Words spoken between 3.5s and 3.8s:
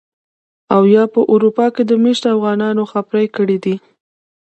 دي.